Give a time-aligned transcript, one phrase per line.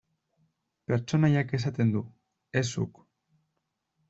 [0.91, 2.03] Pertsonaiak esaten du,
[2.63, 2.99] ez zuk.